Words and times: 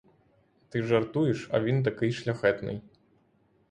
Ти 0.69 0.83
жартуєш, 0.83 1.47
а 1.51 1.59
він 1.61 1.83
такий 1.83 2.11
шляхетний. 2.13 2.81